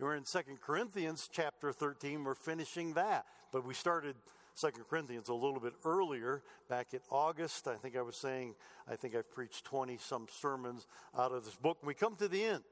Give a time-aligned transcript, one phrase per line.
[0.00, 2.24] We're in Second Corinthians chapter 13.
[2.24, 3.26] We're finishing that.
[3.52, 4.16] But we started
[4.54, 7.68] Second Corinthians a little bit earlier, back in August.
[7.68, 8.54] I think I was saying,
[8.90, 10.86] I think I've preached 20 some sermons
[11.18, 11.76] out of this book.
[11.84, 12.62] We come to the end.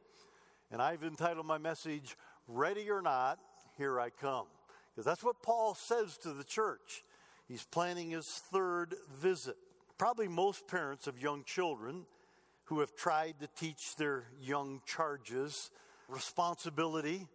[0.71, 3.39] And I've entitled my message, Ready or Not,
[3.77, 4.47] Here I Come.
[4.95, 7.05] Because that's what Paul says to the church.
[7.47, 9.57] He's planning his third visit.
[9.99, 12.07] Probably most parents of young children
[12.65, 15.71] who have tried to teach their young charges
[16.09, 17.27] responsibility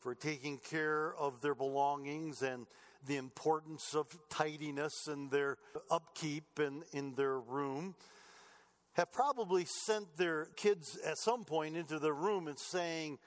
[0.00, 2.66] for taking care of their belongings and
[3.06, 5.58] the importance of tidiness and their
[5.90, 7.94] upkeep and in their room
[8.94, 13.18] have probably sent their kids at some point into the room and saying,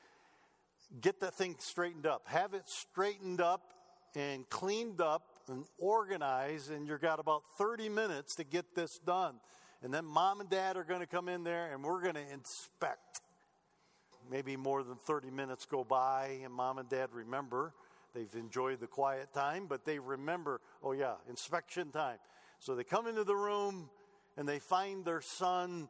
[1.02, 2.28] Get that thing straightened up.
[2.28, 3.74] Have it straightened up
[4.16, 9.36] and cleaned up and organized, and you've got about 30 minutes to get this done.
[9.82, 12.34] And then mom and dad are going to come in there and we're going to
[12.34, 13.22] inspect
[14.30, 17.74] maybe more than 30 minutes go by, and mom and dad remember.
[18.14, 22.18] They've enjoyed the quiet time, but they remember, oh, yeah, inspection time.
[22.60, 23.90] So they come into the room
[24.38, 25.90] and they find their son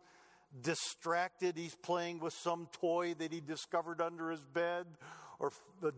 [0.62, 1.56] distracted.
[1.58, 4.88] He's playing with some toy that he discovered under his bed
[5.40, 5.52] or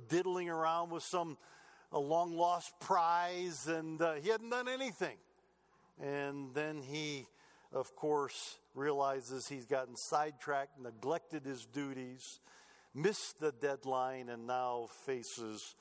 [0.10, 1.38] diddling around with some
[1.94, 5.16] a long lost prize, and uh, he hadn't done anything.
[6.02, 7.26] And then he
[7.73, 12.40] of course, realizes he's gotten sidetracked, neglected his duties,
[12.94, 15.76] missed the deadline, and now faces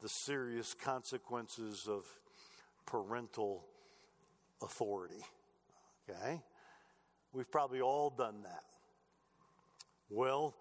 [0.00, 2.04] the serious consequences of
[2.86, 3.64] parental
[4.62, 5.22] authority.
[6.08, 6.40] Okay?
[7.32, 8.62] We've probably all done that.
[10.10, 10.54] Well,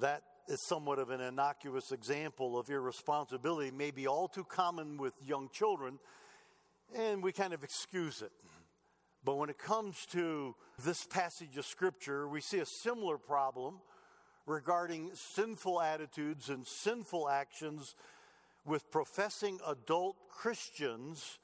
[0.00, 5.48] that is somewhat of an innocuous example of irresponsibility, maybe all too common with young
[5.52, 5.98] children,
[6.94, 8.32] and we kind of excuse it.
[9.24, 13.80] But when it comes to this passage of Scripture, we see a similar problem
[14.46, 17.96] regarding sinful attitudes and sinful actions
[18.66, 21.38] with professing adult Christians.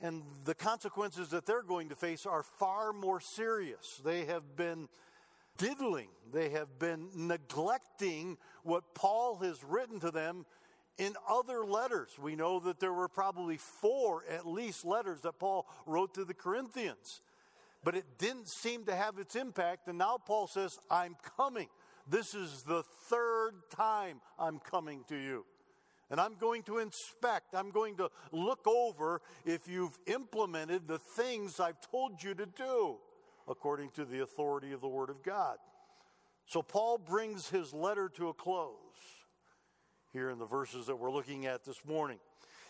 [0.00, 4.00] And the consequences that they're going to face are far more serious.
[4.04, 4.88] They have been
[5.56, 10.46] diddling, they have been neglecting what Paul has written to them
[10.98, 12.10] in other letters.
[12.20, 16.34] We know that there were probably four, at least, letters that Paul wrote to the
[16.34, 17.22] Corinthians.
[17.84, 19.86] But it didn't seem to have its impact.
[19.86, 21.68] And now Paul says, I'm coming.
[22.08, 25.46] This is the third time I'm coming to you.
[26.10, 31.60] And I'm going to inspect, I'm going to look over if you've implemented the things
[31.60, 32.96] I've told you to do
[33.46, 35.58] according to the authority of the Word of God.
[36.46, 38.87] So Paul brings his letter to a close
[40.12, 42.18] here in the verses that we're looking at this morning.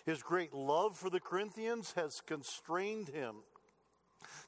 [0.05, 3.37] His great love for the Corinthians has constrained him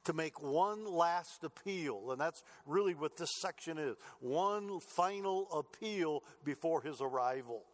[0.04, 6.22] to make one last appeal, and that's really what this section is one final appeal
[6.44, 7.64] before his arrival.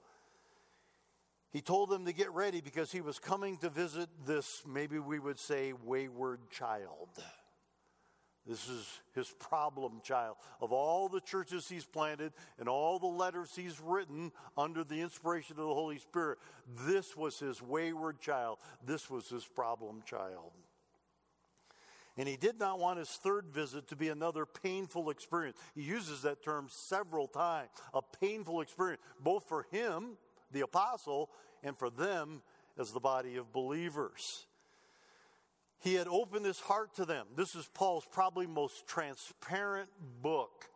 [1.52, 5.18] He told them to get ready because he was coming to visit this, maybe we
[5.18, 7.08] would say, wayward child.
[8.46, 10.36] This is his problem child.
[10.60, 15.58] Of all the churches he's planted and all the letters he's written under the inspiration
[15.58, 16.38] of the Holy Spirit,
[16.86, 18.58] this was his wayward child.
[18.84, 20.52] This was his problem child.
[22.16, 25.58] And he did not want his third visit to be another painful experience.
[25.74, 30.16] He uses that term several times a painful experience, both for him,
[30.52, 31.30] the apostle,
[31.62, 32.42] and for them
[32.78, 34.46] as the body of believers.
[35.80, 37.26] He had opened his heart to them.
[37.36, 39.90] This is Paul's probably most transparent
[40.22, 40.66] book.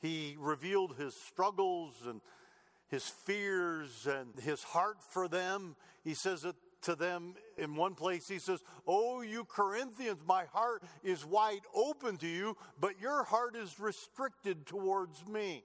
[0.00, 2.20] He revealed his struggles and
[2.88, 5.76] his fears and his heart for them.
[6.04, 8.28] He says it to them in one place.
[8.28, 13.56] He says, Oh, you Corinthians, my heart is wide open to you, but your heart
[13.56, 15.64] is restricted towards me.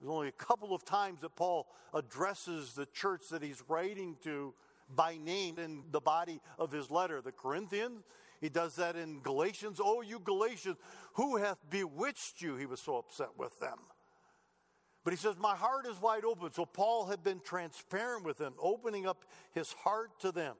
[0.00, 4.54] There's only a couple of times that Paul addresses the church that he's writing to
[4.94, 7.20] by name in the body of his letter.
[7.20, 8.02] The Corinthians,
[8.40, 9.80] he does that in Galatians.
[9.82, 10.76] Oh, you Galatians,
[11.14, 12.56] who hath bewitched you?
[12.56, 13.78] He was so upset with them.
[15.04, 16.52] But he says, My heart is wide open.
[16.52, 20.56] So Paul had been transparent with them, opening up his heart to them.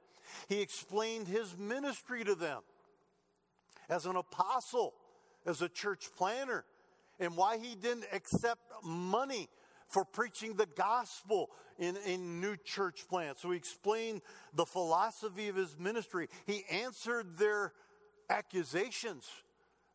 [0.47, 2.61] He explained his ministry to them
[3.89, 4.93] as an apostle,
[5.45, 6.65] as a church planner,
[7.19, 9.49] and why he didn't accept money
[9.89, 13.41] for preaching the gospel in, in new church plants.
[13.41, 14.21] So he explained
[14.53, 16.29] the philosophy of his ministry.
[16.45, 17.73] He answered their
[18.29, 19.27] accusations.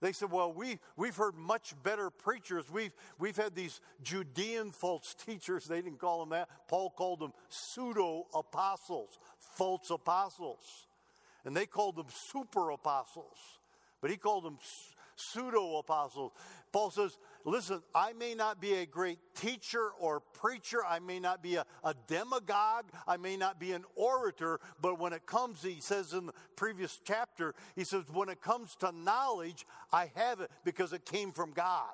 [0.01, 2.69] They said, Well, we, we've heard much better preachers.
[2.71, 5.67] We've, we've had these Judean false teachers.
[5.75, 6.49] They didn't call them that.
[6.69, 10.87] Paul called them pseudo apostles, false apostles.
[11.45, 13.39] And they called them super apostles.
[14.01, 14.59] But he called them
[15.17, 16.33] pseudo apostles.
[16.73, 21.43] Paul says, Listen, I may not be a great teacher or preacher, I may not
[21.43, 25.81] be a, a demagogue, I may not be an orator, but when it comes, he
[25.81, 30.51] says in the previous chapter, he says, When it comes to knowledge, I have it
[30.65, 31.93] because it came from God.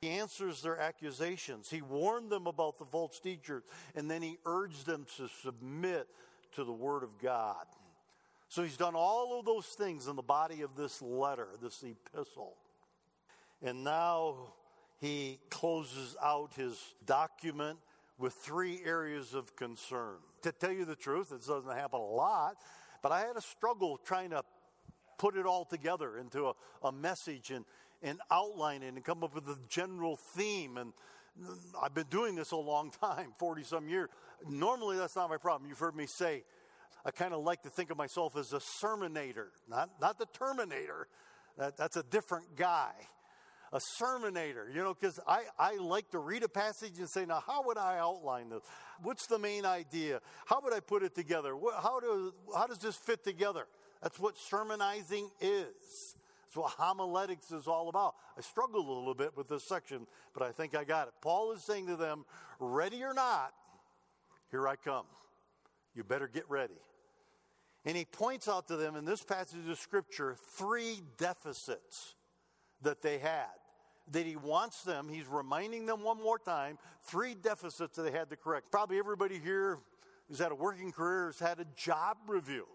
[0.00, 1.70] He answers their accusations.
[1.70, 3.62] He warned them about the false teachers,
[3.94, 6.08] and then he urged them to submit
[6.52, 7.64] to the Word of God.
[8.54, 12.54] So he's done all of those things in the body of this letter, this epistle.
[13.60, 14.52] And now
[15.00, 17.80] he closes out his document
[18.16, 20.18] with three areas of concern.
[20.42, 22.54] To tell you the truth, this doesn't happen a lot,
[23.02, 24.44] but I had a struggle trying to
[25.18, 26.52] put it all together into a,
[26.84, 27.64] a message and,
[28.04, 30.76] and outline it and come up with a general theme.
[30.76, 30.92] And
[31.82, 34.10] I've been doing this a long time 40 some years.
[34.48, 35.68] Normally, that's not my problem.
[35.68, 36.44] You've heard me say,
[37.04, 41.08] I kind of like to think of myself as a sermonator, not, not the Terminator.
[41.58, 42.92] That, that's a different guy.
[43.72, 47.42] A sermonator, you know, because I, I like to read a passage and say, now,
[47.44, 48.62] how would I outline this?
[49.02, 50.20] What's the main idea?
[50.46, 51.56] How would I put it together?
[51.82, 53.66] How, do, how does this fit together?
[54.00, 56.14] That's what sermonizing is.
[56.44, 58.14] That's what homiletics is all about.
[58.38, 61.14] I struggled a little bit with this section, but I think I got it.
[61.20, 62.26] Paul is saying to them,
[62.60, 63.54] ready or not,
[64.52, 65.06] here I come.
[65.94, 66.74] You better get ready.
[67.84, 72.14] And he points out to them in this passage of scripture three deficits
[72.82, 73.46] that they had.
[74.10, 78.28] That he wants them, he's reminding them one more time, three deficits that they had
[78.30, 78.70] to correct.
[78.70, 79.78] Probably everybody here
[80.28, 82.66] who's had a working career has had a job review.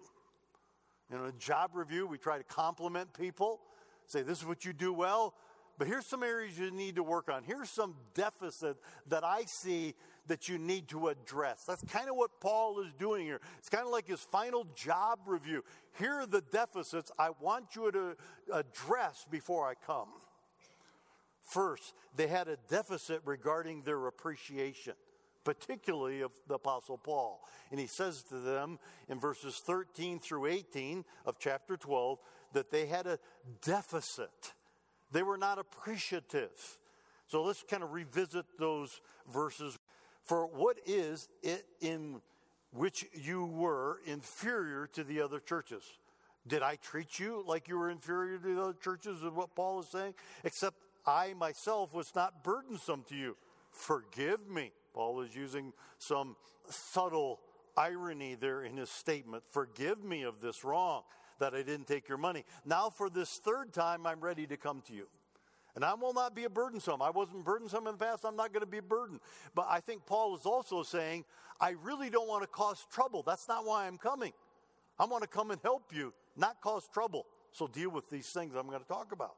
[1.12, 3.60] You know, a job review, we try to compliment people,
[4.07, 5.33] say, this is what you do well,
[5.77, 7.44] but here's some areas you need to work on.
[7.44, 8.77] Here's some deficit
[9.07, 9.95] that I see
[10.29, 11.65] that you need to address.
[11.67, 13.41] That's kind of what Paul is doing here.
[13.57, 15.63] It's kind of like his final job review.
[15.97, 18.15] Here are the deficits I want you to
[18.53, 20.07] address before I come.
[21.43, 24.93] First, they had a deficit regarding their appreciation
[25.45, 27.41] particularly of the Apostle Paul.
[27.71, 28.77] And he says to them
[29.07, 32.19] in verses 13 through 18 of chapter 12
[32.53, 33.17] that they had a
[33.63, 34.53] deficit.
[35.11, 36.77] They were not appreciative.
[37.27, 39.01] So let's kind of revisit those
[39.31, 39.77] verses.
[40.29, 42.21] For what is it in
[42.71, 45.83] which you were inferior to the other churches?
[46.45, 49.79] Did I treat you like you were inferior to the other churches, is what Paul
[49.79, 50.13] is saying?
[50.43, 53.37] Except I myself was not burdensome to you.
[53.71, 54.71] Forgive me.
[54.93, 56.35] Paul is using some
[56.69, 57.39] subtle
[57.75, 59.41] irony there in his statement.
[59.49, 61.01] Forgive me of this wrong
[61.39, 62.45] that I didn't take your money.
[62.63, 65.07] Now, for this third time, I'm ready to come to you.
[65.79, 67.01] And I will not be a burdensome.
[67.01, 68.25] I wasn't burdensome in the past.
[68.25, 69.21] I'm not going to be a burden.
[69.55, 71.23] But I think Paul is also saying,
[71.61, 73.23] I really don't want to cause trouble.
[73.25, 74.33] That's not why I'm coming.
[74.99, 77.27] I want to come and help you, not cause trouble.
[77.53, 79.35] So deal with these things I'm going to talk about.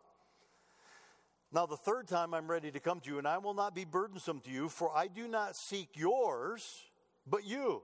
[1.53, 3.85] Now, the third time I'm ready to come to you, and I will not be
[3.85, 6.89] burdensome to you, for I do not seek yours,
[7.29, 7.83] but you.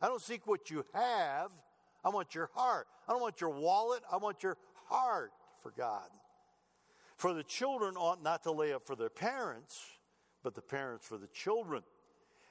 [0.00, 1.50] I don't seek what you have.
[2.02, 2.86] I want your heart.
[3.06, 4.00] I don't want your wallet.
[4.10, 4.56] I want your
[4.86, 5.30] heart
[5.62, 6.08] for God.
[7.18, 9.78] For the children ought not to lay up for their parents,
[10.42, 11.82] but the parents for the children.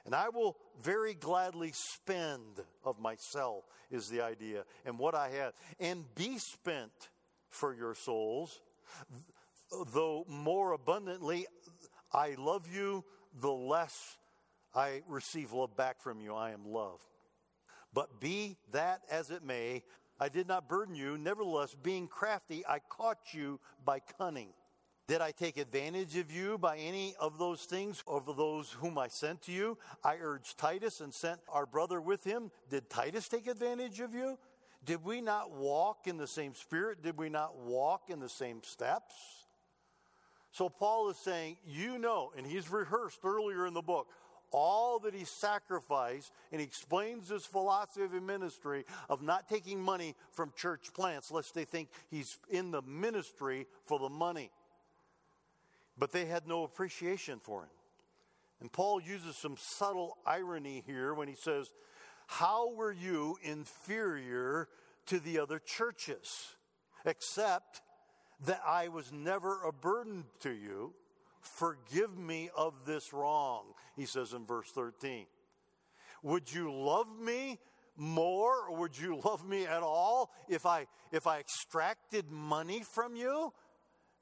[0.06, 5.54] And I will very gladly spend of myself, is the idea, and what I have,
[5.80, 6.92] and be spent
[7.50, 8.60] for your souls
[9.92, 11.46] though more abundantly
[12.12, 13.04] I love you,
[13.40, 14.16] the less
[14.74, 16.34] I receive love back from you.
[16.34, 17.00] I am love.
[17.92, 19.82] But be that as it may,
[20.20, 21.18] I did not burden you.
[21.18, 24.48] Nevertheless, being crafty, I caught you by cunning.
[25.08, 29.08] Did I take advantage of you by any of those things over those whom I
[29.08, 29.78] sent to you?
[30.04, 32.50] I urged Titus and sent our brother with him.
[32.68, 34.38] Did Titus take advantage of you?
[34.84, 37.02] Did we not walk in the same spirit?
[37.02, 39.14] Did we not walk in the same steps?
[40.52, 44.08] So Paul is saying, you know, and he's rehearsed earlier in the book,
[44.50, 50.14] all that he sacrificed, and he explains his philosophy of ministry of not taking money
[50.32, 54.50] from church plants, lest they think he's in the ministry for the money.
[55.98, 57.70] But they had no appreciation for him.
[58.60, 61.72] And Paul uses some subtle irony here when he says,
[62.26, 64.68] How were you inferior
[65.06, 66.54] to the other churches?
[67.04, 67.82] Except
[68.46, 70.94] that I was never a burden to you.
[71.40, 75.26] Forgive me of this wrong, he says in verse 13.
[76.22, 77.58] Would you love me
[77.96, 83.16] more or would you love me at all if I if I extracted money from
[83.16, 83.52] you?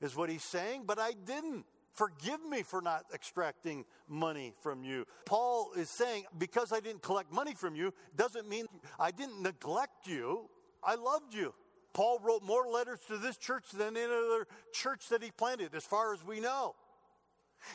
[0.00, 1.64] Is what he's saying, but I didn't.
[1.92, 5.06] Forgive me for not extracting money from you.
[5.24, 8.66] Paul is saying, because I didn't collect money from you, doesn't mean
[9.00, 10.50] I didn't neglect you.
[10.84, 11.54] I loved you.
[11.94, 15.84] Paul wrote more letters to this church than any other church that he planted, as
[15.84, 16.74] far as we know.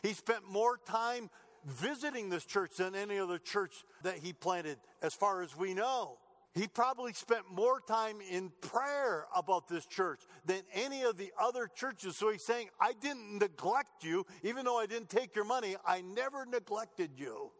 [0.03, 1.31] He spent more time
[1.65, 6.19] visiting this church than any other church that he planted, as far as we know.
[6.53, 11.67] He probably spent more time in prayer about this church than any of the other
[11.73, 12.17] churches.
[12.17, 16.01] So he's saying, I didn't neglect you, even though I didn't take your money, I
[16.01, 17.51] never neglected you.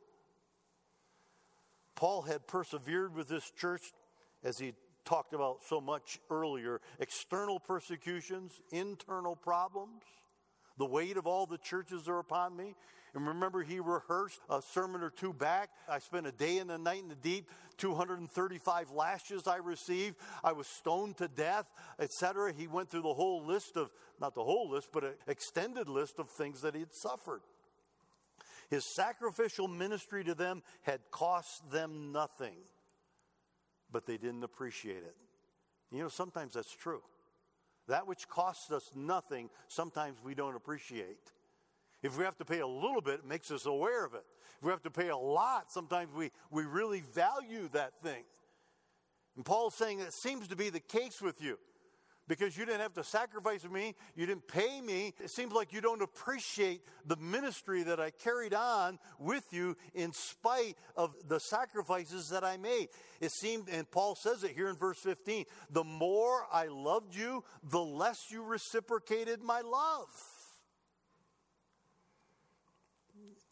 [1.96, 3.94] Paul had persevered with this church
[4.44, 4.74] as he
[5.06, 10.04] talked about so much earlier external persecutions, internal problems.
[10.82, 12.74] The weight of all the churches are upon me.
[13.14, 15.70] And remember, he rehearsed a sermon or two back.
[15.88, 20.16] I spent a day and a night in the deep, 235 lashes I received.
[20.44, 21.68] I was stoned to death,
[22.00, 22.52] etc.
[22.52, 26.18] He went through the whole list of, not the whole list, but an extended list
[26.18, 27.42] of things that he had suffered.
[28.72, 32.58] His sacrificial ministry to them had cost them nothing,
[33.92, 35.16] but they didn't appreciate it.
[35.92, 37.04] You know, sometimes that's true.
[37.88, 41.32] That which costs us nothing, sometimes we don't appreciate.
[42.04, 44.24] If we have to pay a little bit, it makes us aware of it.
[44.58, 48.24] If we have to pay a lot, sometimes we, we really value that thing.
[49.36, 51.58] And Paul's saying that seems to be the case with you
[52.28, 55.14] because you didn't have to sacrifice me, you didn't pay me.
[55.22, 60.14] It seems like you don't appreciate the ministry that I carried on with you in
[60.14, 62.90] spite of the sacrifices that I made.
[63.20, 67.44] It seemed, and Paul says it here in verse 15 the more I loved you,
[67.64, 70.10] the less you reciprocated my love.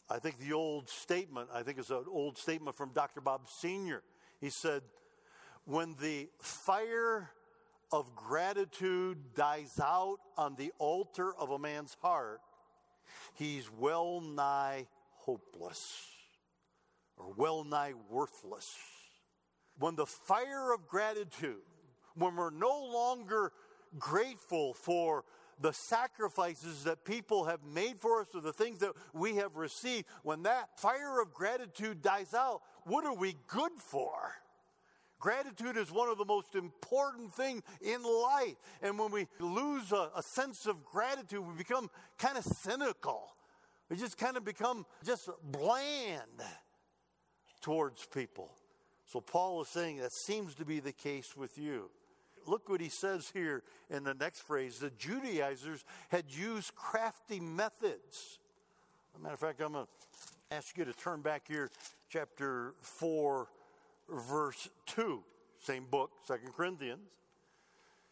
[0.08, 3.20] I think the old statement, I think it's an old statement from Dr.
[3.20, 4.02] Bob Sr.
[4.40, 4.82] He said,
[5.64, 7.30] When the fire
[7.92, 12.40] of gratitude dies out on the altar of a man's heart,
[13.34, 16.06] he's well nigh hopeless
[17.16, 18.74] or well nigh worthless.
[19.78, 21.62] When the fire of gratitude,
[22.14, 23.52] when we're no longer
[23.98, 25.24] grateful for
[25.60, 30.06] the sacrifices that people have made for us or the things that we have received,
[30.22, 34.34] when that fire of gratitude dies out, what are we good for?
[35.20, 38.56] Gratitude is one of the most important things in life.
[38.82, 43.36] And when we lose a, a sense of gratitude, we become kind of cynical.
[43.90, 46.22] We just kind of become just bland
[47.60, 48.50] towards people.
[49.04, 51.90] So Paul is saying that seems to be the case with you.
[52.46, 54.78] Look what he says here in the next phrase.
[54.78, 58.38] The Judaizers had used crafty methods.
[59.12, 61.70] As a matter of fact, I'm going to ask you to turn back here,
[62.08, 63.48] chapter 4
[64.12, 65.22] verse 2,
[65.58, 67.00] same book, Second Corinthians.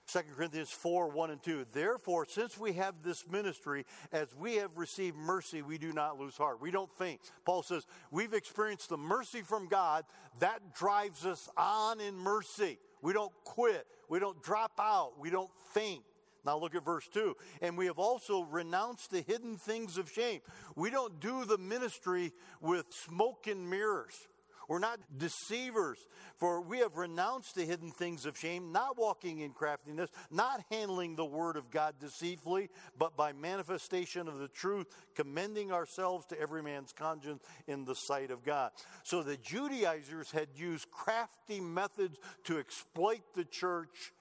[0.08, 1.66] 2 Corinthians 4 1 and 2.
[1.70, 6.36] Therefore, since we have this ministry, as we have received mercy, we do not lose
[6.36, 6.62] heart.
[6.62, 7.20] We don't faint.
[7.44, 10.04] Paul says, We've experienced the mercy from God.
[10.40, 12.78] That drives us on in mercy.
[13.02, 13.86] We don't quit.
[14.08, 15.12] We don't drop out.
[15.18, 16.04] We don't faint.
[16.44, 17.36] Now look at verse 2.
[17.60, 20.40] And we have also renounced the hidden things of shame.
[20.74, 24.26] We don't do the ministry with smoke and mirrors.
[24.68, 25.98] We're not deceivers,
[26.37, 31.16] for we have renounced the hidden things of shame, not walking in craftiness, not handling
[31.16, 36.62] the word of God deceitfully, but by manifestation of the truth, commending ourselves to every
[36.62, 38.72] man's conscience in the sight of God.
[39.04, 44.12] So the Judaizers had used crafty methods to exploit the church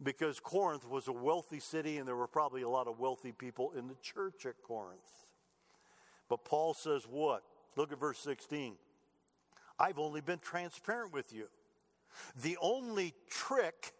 [0.00, 3.72] because Corinth was a wealthy city and there were probably a lot of wealthy people
[3.76, 5.26] in the church at Corinth.
[6.28, 7.42] But Paul says what?
[7.76, 8.76] Look at verse 16.
[9.82, 11.48] I've only been transparent with you.
[12.40, 13.92] The only trick,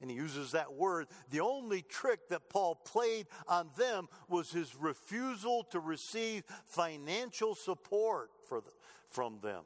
[0.00, 4.76] and he uses that word, the only trick that Paul played on them was his
[4.76, 8.72] refusal to receive financial support the,
[9.08, 9.62] from them.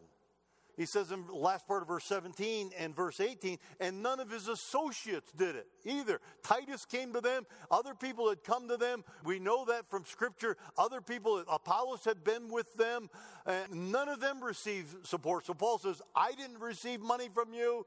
[0.76, 4.30] He says in the last part of verse 17 and verse 18, and none of
[4.30, 6.20] his associates did it either.
[6.42, 9.02] Titus came to them, other people had come to them.
[9.24, 10.58] We know that from Scripture.
[10.76, 13.08] Other people, Apollos had been with them,
[13.46, 15.46] and none of them received support.
[15.46, 17.86] So Paul says, I didn't receive money from you,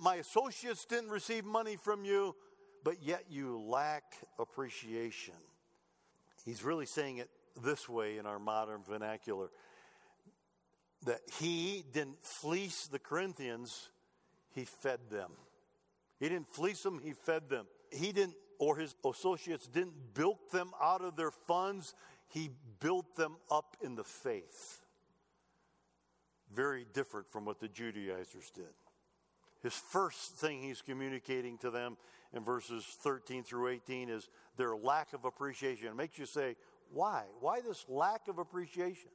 [0.00, 2.34] my associates didn't receive money from you,
[2.84, 4.04] but yet you lack
[4.38, 5.34] appreciation.
[6.46, 7.28] He's really saying it
[7.62, 9.50] this way in our modern vernacular
[11.04, 13.88] that he didn't fleece the Corinthians,
[14.54, 15.30] he fed them.
[16.18, 17.66] He didn't fleece them, he fed them.
[17.92, 21.94] He didn't, or his associates didn't bilk them out of their funds,
[22.28, 22.50] he
[22.80, 24.80] built them up in the faith.
[26.52, 28.74] Very different from what the Judaizers did.
[29.62, 31.96] His first thing he's communicating to them
[32.32, 35.88] in verses 13 through 18 is their lack of appreciation.
[35.88, 36.56] It makes you say,
[36.90, 37.24] why?
[37.40, 39.10] Why this lack of appreciation?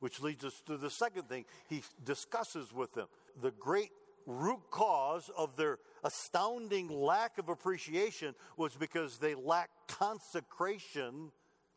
[0.00, 3.08] Which leads us to the second thing he discusses with them
[3.40, 3.90] the great
[4.26, 11.32] root cause of their astounding lack of appreciation was because they lacked consecration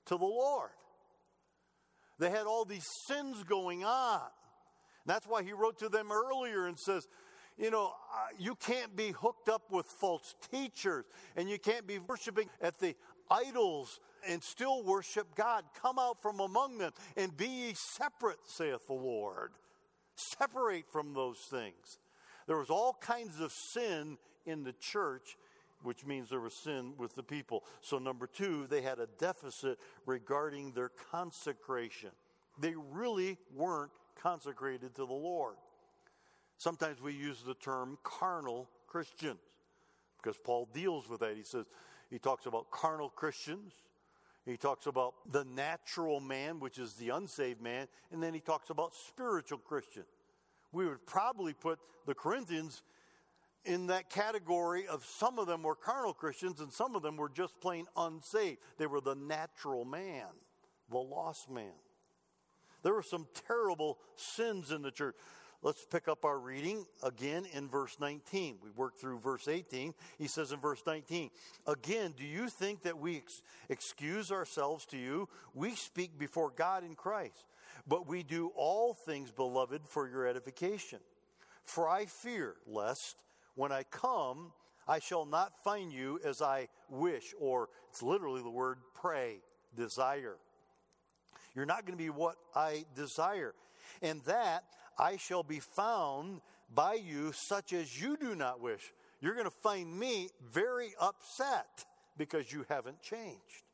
[0.05, 0.71] to the Lord.
[2.19, 4.21] They had all these sins going on.
[5.05, 7.07] That's why he wrote to them earlier and says,
[7.57, 11.99] you know, uh, you can't be hooked up with false teachers and you can't be
[11.99, 12.95] worshiping at the
[13.29, 15.63] idols and still worship God.
[15.81, 19.51] Come out from among them and be ye separate, saith the Lord.
[20.15, 21.97] Separate from those things.
[22.47, 25.37] There was all kinds of sin in the church,
[25.83, 27.63] which means there was sin with the people.
[27.81, 32.09] So, number two, they had a deficit regarding their consecration.
[32.59, 35.55] They really weren't consecrated to the Lord.
[36.57, 39.39] Sometimes we use the term carnal Christians
[40.21, 41.35] because Paul deals with that.
[41.35, 41.65] He says,
[42.09, 43.73] he talks about carnal Christians.
[44.45, 48.69] He talks about the natural man, which is the unsaved man, and then he talks
[48.69, 50.03] about spiritual Christian.
[50.71, 52.81] We would probably put the Corinthians
[53.65, 57.29] in that category of some of them were carnal Christians and some of them were
[57.29, 58.57] just plain unsaved.
[58.77, 60.25] They were the natural man,
[60.89, 61.73] the lost man.
[62.83, 65.15] There were some terrible sins in the church.
[65.63, 68.57] Let's pick up our reading again in verse 19.
[68.63, 69.93] We worked through verse 18.
[70.17, 71.29] He says in verse 19,
[71.67, 75.29] Again, do you think that we ex- excuse ourselves to you?
[75.53, 77.45] We speak before God in Christ,
[77.87, 80.97] but we do all things, beloved, for your edification.
[81.63, 83.17] For I fear lest
[83.53, 84.53] when I come,
[84.87, 89.41] I shall not find you as I wish, or it's literally the word pray,
[89.75, 90.37] desire.
[91.53, 93.53] You're not going to be what I desire.
[94.01, 94.63] And that
[95.01, 96.41] I shall be found
[96.73, 98.93] by you such as you do not wish.
[99.19, 101.85] You're going to find me very upset
[102.17, 103.65] because you haven't changed.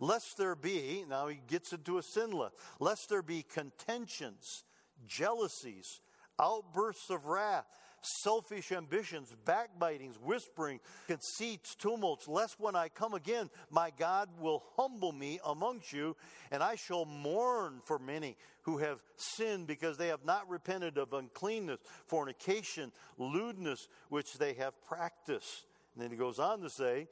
[0.00, 4.64] Lest there be, now he gets into a sin list, lest there be contentions,
[5.06, 6.00] jealousies,
[6.40, 7.66] outbursts of wrath
[8.02, 15.12] selfish ambitions, backbitings, whispering, conceits, tumults, lest when I come again, my God will humble
[15.12, 16.16] me amongst you,
[16.50, 21.12] and I shall mourn for many who have sinned because they have not repented of
[21.12, 25.64] uncleanness, fornication, lewdness, which they have practiced.
[25.94, 27.08] And then he goes on to say,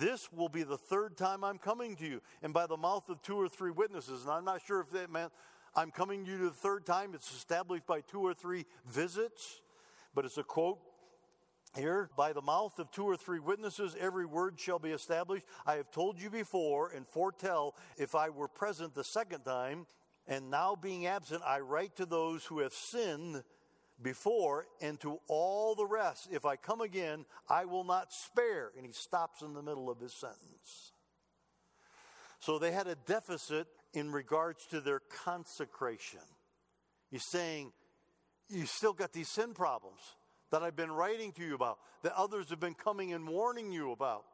[0.00, 3.22] this will be the third time I'm coming to you, and by the mouth of
[3.22, 4.22] two or three witnesses.
[4.22, 5.32] And I'm not sure if that meant
[5.76, 7.14] I'm coming to you the third time.
[7.14, 9.60] It's established by two or three visits
[10.16, 10.78] but it's a quote
[11.76, 15.44] here by the mouth of two or three witnesses every word shall be established.
[15.66, 19.86] I have told you before and foretell if i were present the second time
[20.26, 23.42] and now being absent i write to those who have sinned
[24.02, 26.28] before and to all the rest.
[26.32, 28.72] If i come again i will not spare.
[28.74, 30.92] And he stops in the middle of his sentence.
[32.40, 36.20] So they had a deficit in regards to their consecration.
[37.10, 37.72] He's saying
[38.48, 40.00] you still got these sin problems
[40.50, 43.90] that I've been writing to you about, that others have been coming and warning you
[43.92, 44.24] about.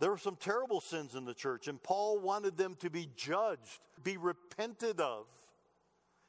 [0.00, 3.80] There were some terrible sins in the church, and Paul wanted them to be judged,
[4.02, 5.26] be repented of,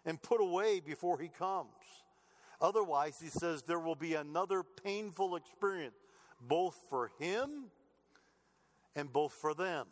[0.06, 1.68] and put away before he comes.
[2.62, 5.98] Otherwise, he says there will be another painful experience,
[6.40, 7.66] both for him
[8.96, 9.88] and both for them.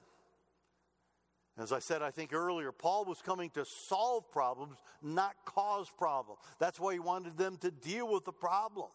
[1.57, 6.41] As I said, I think earlier, Paul was coming to solve problems, not cause problems.
[6.59, 8.91] That's why he wanted them to deal with the problems.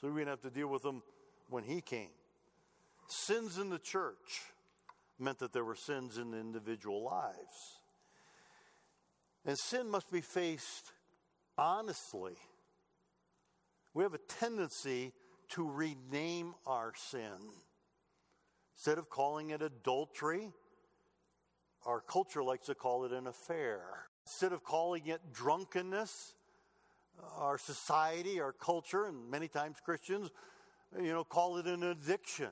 [0.00, 1.02] So we didn't have to deal with them
[1.48, 2.10] when he came.
[3.08, 4.42] Sins in the church
[5.18, 7.80] meant that there were sins in individual lives.
[9.46, 10.92] And sin must be faced
[11.56, 12.34] honestly.
[13.94, 15.12] We have a tendency
[15.50, 17.52] to rename our sin.
[18.76, 20.52] Instead of calling it adultery,
[21.86, 24.08] our culture likes to call it an affair.
[24.26, 26.34] Instead of calling it drunkenness,
[27.36, 30.30] our society, our culture, and many times Christians,
[30.96, 32.50] you know, call it an addiction.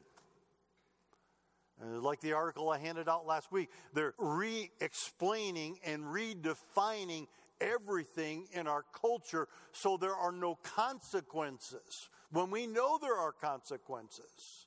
[1.80, 7.26] And like the article I handed out last week, they're re explaining and redefining
[7.60, 14.66] everything in our culture so there are no consequences when we know there are consequences.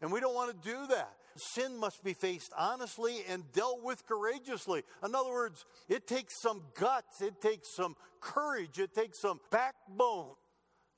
[0.00, 4.06] And we don't want to do that sin must be faced honestly and dealt with
[4.06, 4.82] courageously.
[5.04, 10.34] In other words, it takes some guts, it takes some courage, it takes some backbone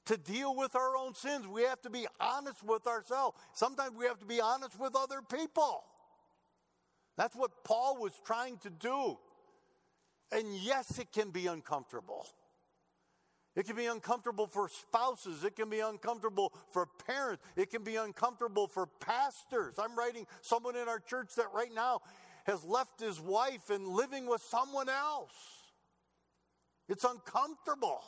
[0.07, 1.47] to deal with our own sins.
[1.47, 3.39] We have to be honest with ourselves.
[3.53, 5.85] Sometimes we have to be honest with other people.
[7.17, 9.19] That's what Paul was trying to do.
[10.33, 12.27] And yes, it can be uncomfortable.
[13.59, 15.43] It can be uncomfortable for spouses.
[15.43, 17.43] It can be uncomfortable for parents.
[17.57, 19.75] It can be uncomfortable for pastors.
[19.81, 22.03] I'm writing someone in our church that right now
[22.45, 25.33] has left his wife and living with someone else.
[26.89, 28.05] It's uncomfortable.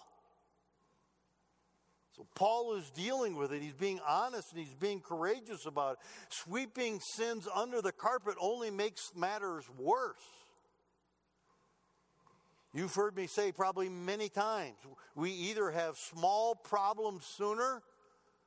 [2.16, 3.60] So Paul is dealing with it.
[3.60, 5.98] He's being honest and he's being courageous about it.
[6.28, 10.39] Sweeping sins under the carpet only makes matters worse.
[12.72, 14.76] You've heard me say probably many times
[15.14, 17.82] we either have small problems sooner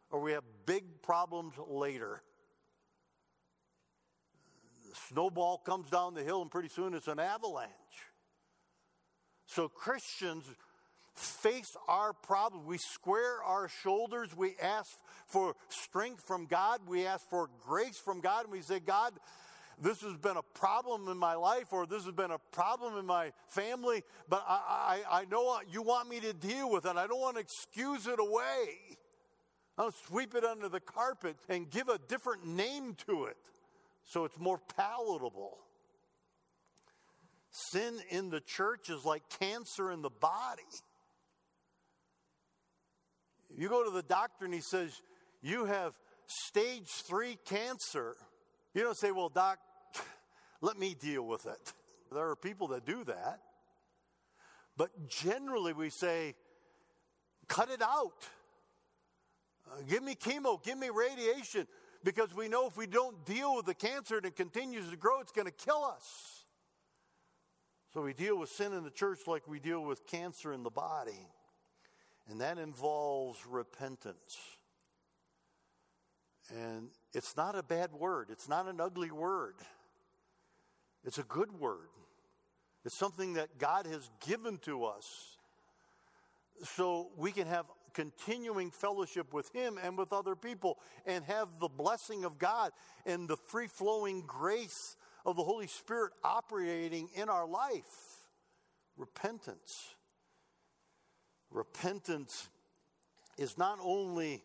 [0.10, 2.22] or we have big problems later.
[4.90, 7.70] The snowball comes down the hill and pretty soon it's an avalanche.
[9.46, 10.46] So Christians
[11.16, 12.66] face our problem.
[12.66, 14.36] We square our shoulders.
[14.36, 14.92] We ask
[15.28, 16.82] for strength from God.
[16.88, 18.46] We ask for grace from God.
[18.46, 19.14] And we say, God,
[19.82, 23.06] this has been a problem in my life or this has been a problem in
[23.06, 26.96] my family, but I, I, I know you want me to deal with it.
[26.96, 28.98] I don't want to excuse it away.
[29.78, 33.38] I'll sweep it under the carpet and give a different name to it
[34.04, 35.58] so it's more palatable.
[37.50, 40.64] Sin in the church is like cancer in the body.
[43.56, 45.02] You go to the doctor and he says,
[45.42, 45.94] You have
[46.28, 48.16] stage three cancer.
[48.74, 49.60] You don't say, Well, doc,
[50.62, 51.74] let me deal with it.
[52.12, 53.40] There are people that do that.
[54.78, 56.36] But generally, we say,
[57.48, 58.28] Cut it out.
[59.70, 61.68] Uh, give me chemo, give me radiation,
[62.04, 65.22] because we know if we don't deal with the cancer and it continues to grow,
[65.22, 66.44] it's going to kill us.
[67.94, 70.72] So we deal with sin in the church like we deal with cancer in the
[70.72, 71.28] body.
[72.30, 74.38] And that involves repentance.
[76.50, 79.56] And it's not a bad word, it's not an ugly word.
[81.06, 81.90] It's a good word.
[82.86, 85.38] It's something that God has given to us
[86.64, 91.68] so we can have continuing fellowship with Him and with other people and have the
[91.68, 92.72] blessing of God
[93.06, 98.28] and the free flowing grace of the Holy Spirit operating in our life.
[98.98, 99.96] Repentance.
[101.52, 102.50] Repentance
[103.38, 104.44] is not only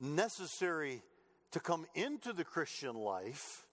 [0.00, 1.02] necessary
[1.52, 3.66] to come into the Christian life,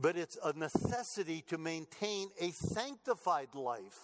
[0.00, 3.98] but it's a necessity to maintain a sanctified life.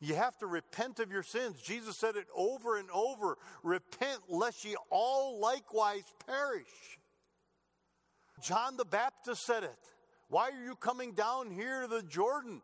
[0.00, 1.60] You have to repent of your sins.
[1.62, 6.98] Jesus said it over and over repent, lest ye all likewise perish.
[8.42, 9.78] John the Baptist said it.
[10.28, 12.60] Why are you coming down here to the Jordan?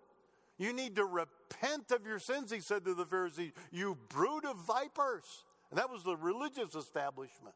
[0.59, 4.59] You need to repent of your sins, he said to the Pharisees, you brood of
[4.67, 5.25] vipers.
[5.71, 7.55] And that was the religious establishment.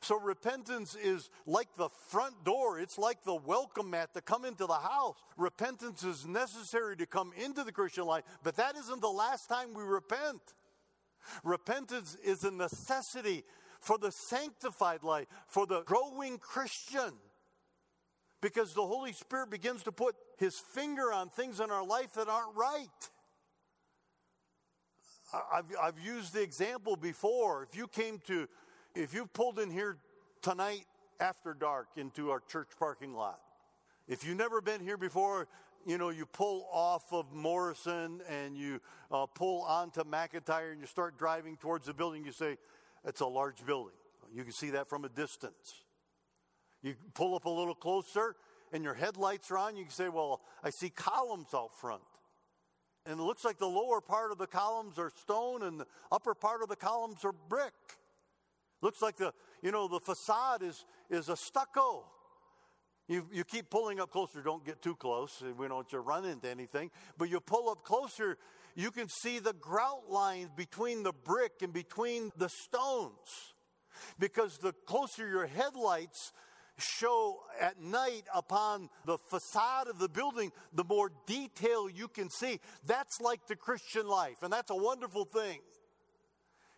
[0.00, 4.66] So repentance is like the front door, it's like the welcome mat to come into
[4.66, 5.16] the house.
[5.36, 9.74] Repentance is necessary to come into the Christian life, but that isn't the last time
[9.74, 10.40] we repent.
[11.44, 13.44] Repentance is a necessity
[13.80, 17.12] for the sanctified life, for the growing Christian
[18.42, 22.28] because the Holy Spirit begins to put his finger on things in our life that
[22.28, 23.10] aren't right.
[25.32, 27.62] I've, I've used the example before.
[27.62, 28.48] If you came to,
[28.94, 29.96] if you pulled in here
[30.42, 30.84] tonight
[31.20, 33.40] after dark into our church parking lot,
[34.08, 35.48] if you've never been here before,
[35.86, 40.86] you know, you pull off of Morrison and you uh, pull onto McIntyre and you
[40.86, 42.56] start driving towards the building, you say,
[43.04, 43.94] it's a large building.
[44.34, 45.82] You can see that from a distance.
[46.82, 48.36] You pull up a little closer
[48.72, 49.76] and your headlights are on.
[49.76, 52.02] You can say, Well, I see columns out front.
[53.04, 56.34] And it looks like the lower part of the columns are stone and the upper
[56.34, 57.72] part of the columns are brick.
[58.80, 62.04] Looks like the, you know, the facade is, is a stucco.
[63.08, 64.40] You, you keep pulling up closer.
[64.42, 65.42] Don't get too close.
[65.42, 66.90] We don't want you to run into anything.
[67.18, 68.38] But you pull up closer,
[68.74, 73.54] you can see the grout lines between the brick and between the stones.
[74.18, 76.32] Because the closer your headlights
[76.82, 82.60] show at night upon the facade of the building, the more detail you can see.
[82.86, 85.60] That's like the Christian life, and that's a wonderful thing.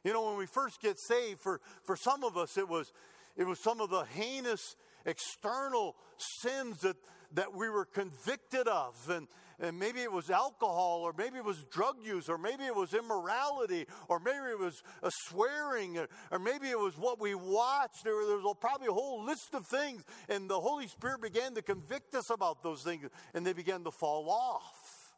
[0.05, 2.93] You know, when we first get saved, for, for some of us, it was,
[3.37, 6.97] it was some of the heinous external sins that,
[7.35, 8.95] that we were convicted of.
[9.11, 9.29] And,
[9.61, 12.95] and maybe it was alcohol, or maybe it was drug use, or maybe it was
[12.95, 18.03] immorality, or maybe it was a swearing, or, or maybe it was what we watched.
[18.03, 21.63] There, there was probably a whole list of things, and the Holy Spirit began to
[21.63, 25.15] convict us about those things, and they began to fall off.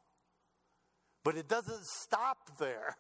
[1.25, 2.97] But it doesn't stop there.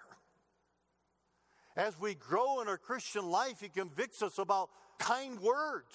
[1.77, 5.95] As we grow in our Christian life, He convicts us about kind words,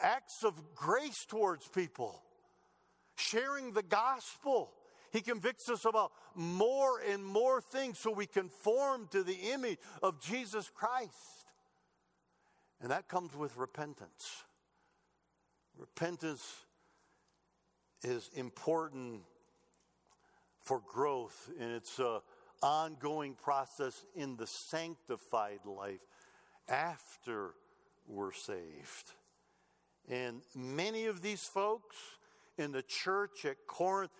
[0.00, 2.22] acts of grace towards people
[3.16, 4.72] sharing the gospel.
[5.12, 10.20] He convicts us about more and more things so we conform to the image of
[10.20, 11.46] Jesus Christ.
[12.80, 14.44] And that comes with repentance.
[15.78, 16.44] Repentance
[18.02, 19.20] is important
[20.62, 22.20] for growth, and it's an
[22.62, 26.00] ongoing process in the sanctified life
[26.68, 27.50] after
[28.06, 29.12] we're saved.
[30.08, 31.96] And many of these folks
[32.58, 34.10] in the church at Corinth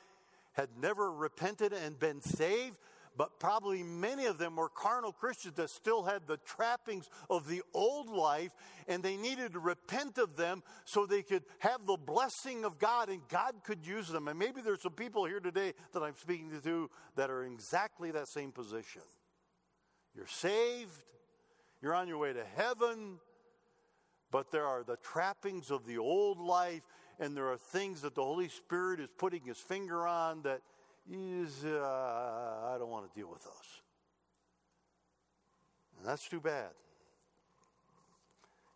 [0.52, 2.78] had never repented and been saved,
[3.16, 7.62] but probably many of them were carnal Christians that still had the trappings of the
[7.74, 8.52] old life,
[8.88, 13.08] and they needed to repent of them so they could have the blessing of God
[13.08, 14.28] and God could use them.
[14.28, 18.10] And maybe there's some people here today that I'm speaking to that are in exactly
[18.12, 19.02] that same position.
[20.14, 21.04] You're saved,
[21.80, 23.18] you're on your way to heaven,
[24.32, 26.82] but there are the trappings of the old life,
[27.20, 30.62] and there are things that the Holy Spirit is putting his finger on that
[31.08, 33.82] is, uh, I don't want to deal with those.
[35.98, 36.70] And that's too bad.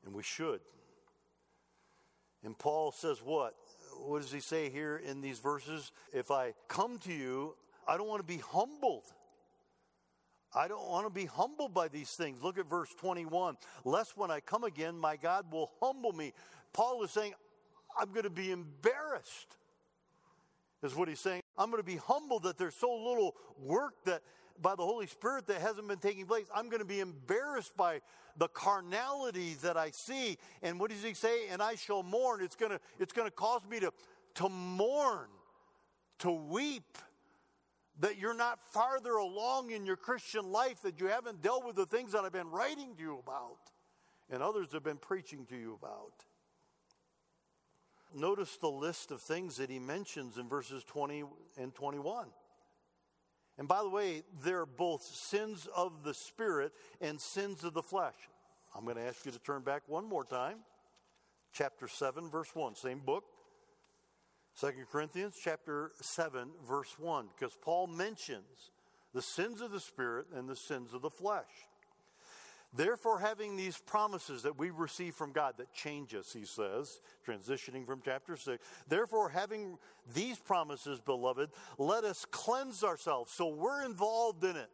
[0.04, 0.60] And we should.
[2.44, 3.54] And Paul says, what?
[3.98, 5.90] What does he say here in these verses?
[6.12, 7.56] If I come to you,
[7.88, 9.04] I don't want to be humbled.
[10.56, 12.42] I don't want to be humbled by these things.
[12.42, 13.56] Look at verse 21.
[13.84, 16.32] Lest when I come again, my God will humble me.
[16.72, 17.34] Paul is saying,
[17.98, 19.56] I'm going to be embarrassed,
[20.82, 21.42] is what he's saying.
[21.58, 24.22] I'm going to be humbled that there's so little work that
[24.60, 26.46] by the Holy Spirit that hasn't been taking place.
[26.54, 28.00] I'm going to be embarrassed by
[28.38, 30.38] the carnality that I see.
[30.62, 31.48] And what does he say?
[31.50, 32.42] And I shall mourn.
[32.42, 33.92] It's going to, it's going to cause me to,
[34.36, 35.28] to mourn,
[36.20, 36.98] to weep
[38.00, 41.86] that you're not farther along in your Christian life, that you haven't dealt with the
[41.86, 43.58] things that I've been writing to you about
[44.30, 46.24] and others have been preaching to you about.
[48.14, 51.24] Notice the list of things that he mentions in verses 20
[51.58, 52.28] and 21.
[53.58, 58.14] And by the way, they're both sins of the spirit and sins of the flesh.
[58.74, 60.58] I'm going to ask you to turn back one more time.
[61.52, 63.24] Chapter 7, verse 1, same book.
[64.56, 68.70] Second Corinthians chapter 7 verse 1 because Paul mentions
[69.12, 71.68] the sins of the spirit and the sins of the flesh.
[72.74, 77.84] Therefore, having these promises that we receive from God that change us, he says, transitioning
[77.84, 78.64] from chapter 6.
[78.88, 79.76] Therefore, having
[80.14, 83.32] these promises, beloved, let us cleanse ourselves.
[83.32, 84.70] So we're involved in it.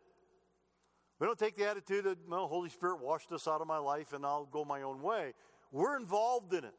[1.18, 4.12] We don't take the attitude that, well, Holy Spirit washed us out of my life
[4.12, 5.34] and I'll go my own way.
[5.72, 6.74] We're involved in it.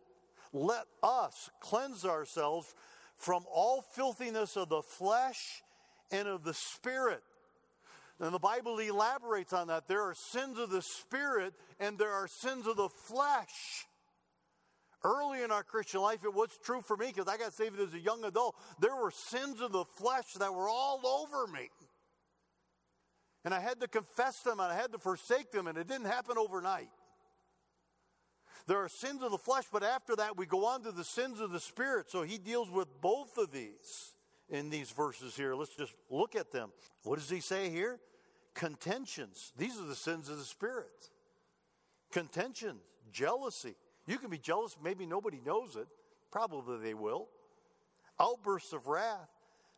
[0.53, 2.75] Let us cleanse ourselves
[3.15, 5.63] from all filthiness of the flesh
[6.11, 7.23] and of the spirit.
[8.19, 9.87] And the Bible elaborates on that.
[9.87, 13.87] There are sins of the spirit and there are sins of the flesh.
[15.03, 17.93] Early in our Christian life, it was true for me because I got saved as
[17.93, 18.55] a young adult.
[18.79, 21.69] There were sins of the flesh that were all over me.
[23.43, 26.05] And I had to confess them and I had to forsake them, and it didn't
[26.05, 26.87] happen overnight.
[28.65, 31.39] There are sins of the flesh, but after that, we go on to the sins
[31.39, 32.09] of the spirit.
[32.09, 34.13] So he deals with both of these
[34.49, 35.53] in these verses here.
[35.55, 36.71] Let's just look at them.
[37.03, 37.99] What does he say here?
[38.53, 39.51] Contentions.
[39.57, 41.09] These are the sins of the spirit.
[42.11, 42.77] Contention,
[43.11, 43.75] jealousy.
[44.05, 45.87] You can be jealous, maybe nobody knows it.
[46.31, 47.27] Probably they will.
[48.19, 49.29] Outbursts of wrath,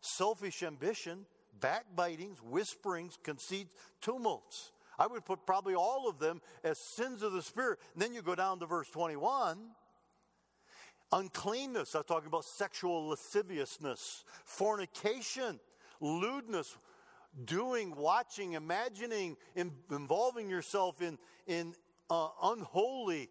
[0.01, 1.25] selfish ambition,
[1.59, 3.71] backbitings, whisperings, conceits,
[4.01, 4.71] tumults.
[4.97, 7.79] I would put probably all of them as sins of the Spirit.
[7.93, 9.58] And then you go down to verse 21.
[11.12, 15.60] Uncleanness, I'm talking about sexual lasciviousness, fornication,
[16.01, 16.77] lewdness,
[17.43, 21.73] doing, watching, imagining, in, involving yourself in, in
[22.10, 23.29] uh, unholy,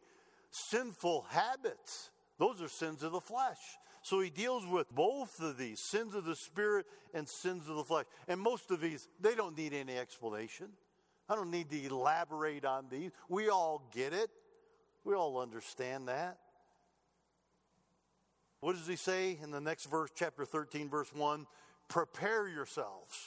[0.51, 2.11] sinful habits.
[2.39, 3.59] Those are sins of the flesh.
[4.03, 7.85] So he deals with both of these sins of the spirit and sins of the
[7.85, 8.05] flesh.
[8.29, 10.69] And most of these, they don't need any explanation.
[11.29, 13.11] I don't need to elaborate on these.
[13.29, 14.31] We all get it.
[15.05, 16.39] We all understand that.
[18.61, 21.47] What does he say in the next verse, chapter 13, verse 1?
[21.89, 23.19] Prepare yourselves.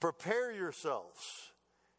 [0.00, 1.50] Prepare yourselves.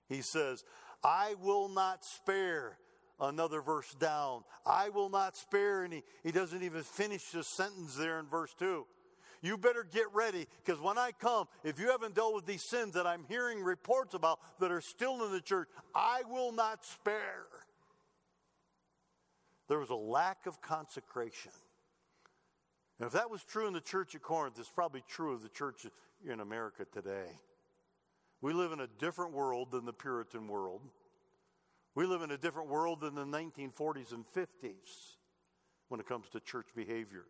[0.07, 0.63] He says,
[1.03, 2.77] I will not spare.
[3.19, 4.43] Another verse down.
[4.65, 5.83] I will not spare.
[5.83, 8.85] And he, he doesn't even finish the sentence there in verse 2.
[9.45, 12.95] You better get ready because when I come, if you haven't dealt with these sins
[12.95, 17.45] that I'm hearing reports about that are still in the church, I will not spare.
[19.69, 21.51] There was a lack of consecration.
[22.97, 25.49] And if that was true in the church at Corinth, it's probably true of the
[25.49, 25.86] church
[26.27, 27.29] in America today.
[28.41, 30.81] We live in a different world than the Puritan world.
[31.93, 35.17] We live in a different world than the 1940s and 50s
[35.89, 37.25] when it comes to church behavior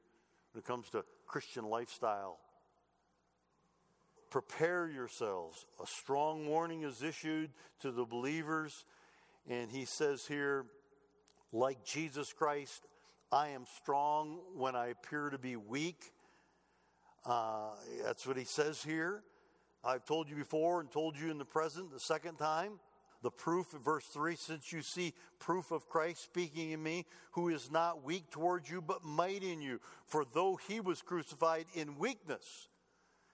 [0.56, 2.40] when it comes to Christian lifestyle.
[4.30, 5.66] Prepare yourselves.
[5.84, 7.50] A strong warning is issued
[7.82, 8.86] to the believers.
[9.50, 10.66] And he says here,
[11.52, 12.88] like Jesus Christ,
[13.34, 16.14] I am strong when I appear to be weak.
[17.26, 17.72] Uh,
[18.04, 19.24] that's what he says here.
[19.84, 22.80] I've told you before and told you in the present the second time.
[23.26, 27.72] The proof, verse 3 since you see proof of Christ speaking in me, who is
[27.72, 29.82] not weak towards you, but mighty in you.
[30.06, 32.68] For though he was crucified in weakness,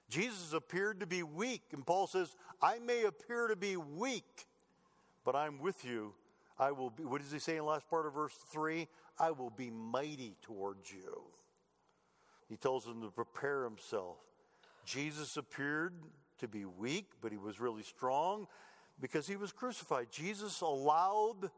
[0.09, 1.63] Jesus appeared to be weak.
[1.73, 4.47] And Paul says, I may appear to be weak,
[5.25, 6.13] but I'm with you.
[6.57, 8.87] I will be, what does he say in the last part of verse 3?
[9.19, 11.21] I will be mighty towards you.
[12.47, 14.15] He tells them to prepare himself.
[14.85, 15.95] Jesus appeared
[16.37, 18.47] to be weak, but he was really strong
[19.01, 20.07] because he was crucified.
[20.11, 21.49] Jesus allowed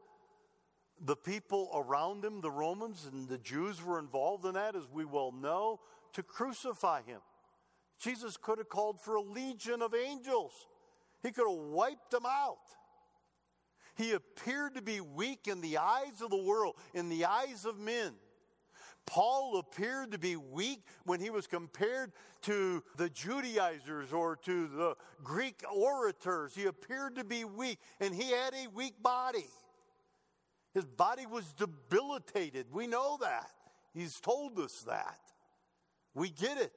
[1.00, 5.04] the people around him, the Romans and the Jews were involved in that, as we
[5.04, 5.80] well know,
[6.14, 7.20] to crucify him.
[8.00, 10.52] Jesus could have called for a legion of angels,
[11.22, 12.58] he could have wiped them out.
[13.96, 17.78] He appeared to be weak in the eyes of the world, in the eyes of
[17.78, 18.14] men.
[19.06, 22.12] Paul appeared to be weak when he was compared
[22.42, 26.54] to the Judaizers or to the Greek orators.
[26.54, 29.46] He appeared to be weak, and he had a weak body.
[30.72, 32.66] His body was debilitated.
[32.72, 33.50] We know that.
[33.92, 35.18] He's told us that.
[36.14, 36.72] We get it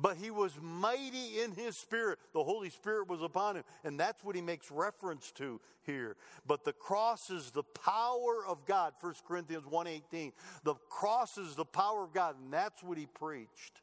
[0.00, 2.18] but he was mighty in his spirit.
[2.32, 3.64] The Holy Spirit was upon him.
[3.82, 6.16] And that's what he makes reference to here.
[6.46, 10.32] But the cross is the power of God, 1 Corinthians 1.18.
[10.62, 13.80] The cross is the power of God, and that's what he preached.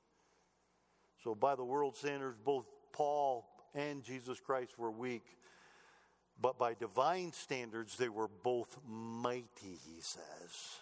[1.23, 5.25] So by the world standards, both Paul and Jesus Christ were weak.
[6.41, 10.79] But by divine standards, they were both mighty, he says.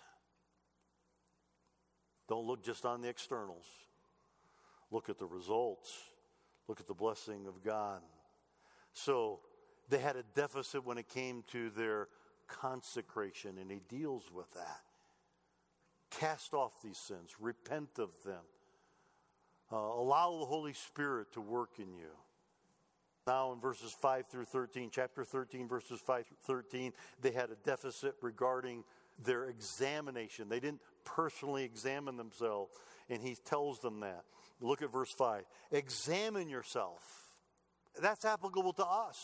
[2.27, 3.65] Don't look just on the externals.
[4.93, 5.91] Look at the results.
[6.67, 8.01] Look at the blessing of God.
[8.93, 9.39] So
[9.89, 12.07] they had a deficit when it came to their
[12.47, 14.81] consecration, and he deals with that.
[16.11, 18.43] Cast off these sins, repent of them,
[19.71, 22.11] uh, allow the Holy Spirit to work in you.
[23.25, 27.55] Now, in verses 5 through 13, chapter 13, verses 5 through 13, they had a
[27.65, 28.83] deficit regarding
[29.23, 30.49] their examination.
[30.49, 32.73] They didn't personally examine themselves,
[33.09, 34.25] and he tells them that.
[34.59, 35.43] Look at verse 5.
[35.71, 37.01] Examine yourself.
[38.01, 39.17] That's applicable to us.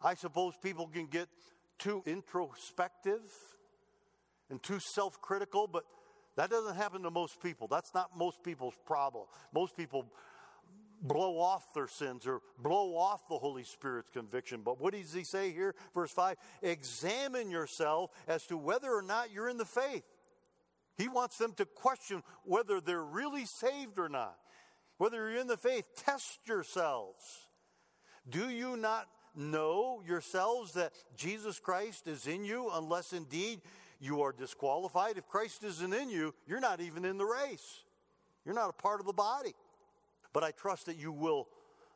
[0.00, 1.28] I suppose people can get
[1.78, 3.22] too introspective
[4.50, 5.84] and too self critical, but
[6.36, 7.68] that doesn't happen to most people.
[7.68, 9.26] That's not most people's problem.
[9.54, 10.06] Most people
[11.02, 14.62] blow off their sins or blow off the Holy Spirit's conviction.
[14.64, 15.74] But what does he say here?
[15.94, 20.04] Verse 5 Examine yourself as to whether or not you're in the faith.
[20.96, 24.36] He wants them to question whether they're really saved or not.
[24.98, 27.48] Whether you're in the faith, test yourselves.
[28.28, 33.60] Do you not know yourselves that Jesus Christ is in you unless indeed
[34.00, 35.16] you are disqualified?
[35.16, 37.82] If Christ isn't in you, you're not even in the race.
[38.44, 39.54] You're not a part of the body.
[40.32, 41.48] But I trust that you will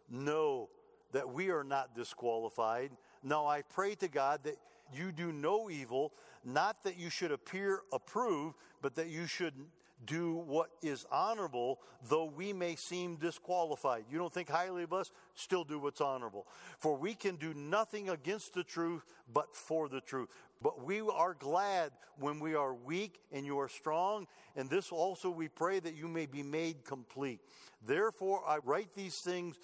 [0.09, 0.69] know
[1.13, 2.91] that we are not disqualified.
[3.23, 4.57] Now I pray to God that
[4.93, 6.13] you do no evil,
[6.47, 9.55] not that you should appear approved, but that you should
[10.05, 14.05] do what is honorable, though we may seem disqualified.
[14.11, 15.11] You don't think highly of us?
[15.35, 16.47] Still do what's honorable.
[16.79, 20.29] For we can do nothing against the truth, but for the truth.
[20.63, 25.31] But we are glad when we are weak and you are strong, and this also
[25.31, 27.41] we pray that you may be made complete.
[27.85, 29.59] Therefore, I write these things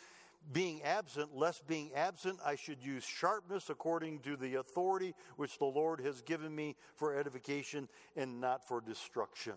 [0.50, 5.66] being absent, lest being absent, I should use sharpness according to the authority which the
[5.66, 9.54] Lord has given me for edification and not for destruction.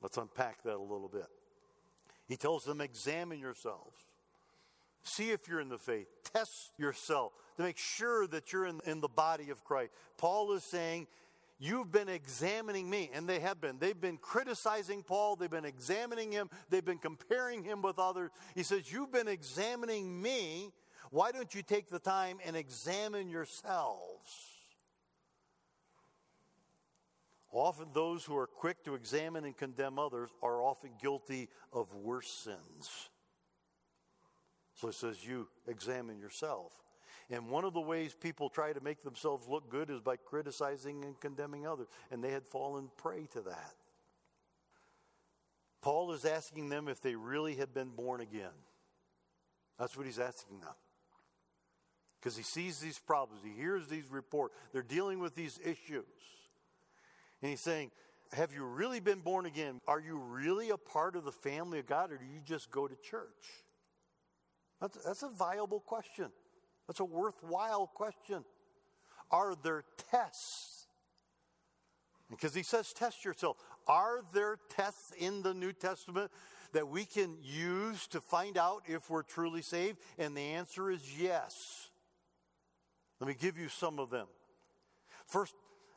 [0.00, 1.26] Let's unpack that a little bit.
[2.26, 3.96] He tells them, Examine yourselves.
[5.02, 6.08] See if you're in the faith.
[6.32, 9.92] Test yourself to make sure that you're in, in the body of Christ.
[10.16, 11.06] Paul is saying,
[11.58, 13.78] You've been examining me, and they have been.
[13.78, 18.30] They've been criticizing Paul, they've been examining him, they've been comparing him with others.
[18.54, 20.70] He says, You've been examining me.
[21.10, 24.54] Why don't you take the time and examine yourselves?
[27.52, 32.28] Often, those who are quick to examine and condemn others are often guilty of worse
[32.28, 33.10] sins.
[34.74, 36.72] So it says, You examine yourself.
[37.30, 41.04] And one of the ways people try to make themselves look good is by criticizing
[41.04, 41.88] and condemning others.
[42.10, 43.74] And they had fallen prey to that.
[45.80, 48.54] Paul is asking them if they really had been born again.
[49.78, 50.74] That's what he's asking them.
[52.18, 56.04] Because he sees these problems, he hears these reports, they're dealing with these issues.
[57.42, 57.90] And he's saying,
[58.32, 59.82] Have you really been born again?
[59.86, 62.88] Are you really a part of the family of God, or do you just go
[62.88, 63.28] to church?
[64.80, 66.30] That's, that's a viable question.
[66.86, 68.44] That's a worthwhile question.
[69.30, 70.86] Are there tests?
[72.30, 73.56] Because he says, test yourself.
[73.86, 76.30] Are there tests in the New Testament
[76.72, 79.98] that we can use to find out if we're truly saved?
[80.18, 81.90] And the answer is yes.
[83.20, 84.26] Let me give you some of them.
[85.26, 85.54] First,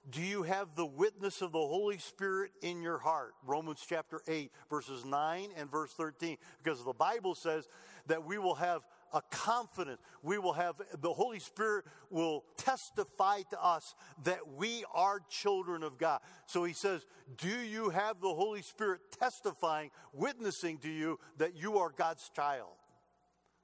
[0.10, 3.34] do you have the witness of the Holy Spirit in your heart?
[3.46, 6.38] Romans chapter 8, verses 9 and verse 13.
[6.64, 7.68] Because the Bible says
[8.06, 8.84] that we will have
[9.14, 10.00] a confidence.
[10.24, 15.98] We will have, the Holy Spirit will testify to us that we are children of
[15.98, 16.22] God.
[16.46, 17.06] So he says,
[17.38, 22.76] Do you have the Holy Spirit testifying, witnessing to you that you are God's child?